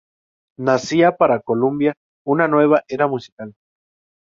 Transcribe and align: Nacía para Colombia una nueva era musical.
Nacía 0.57 1.15
para 1.15 1.41
Colombia 1.43 1.93
una 2.25 2.47
nueva 2.47 2.83
era 2.87 3.05
musical. 3.05 3.53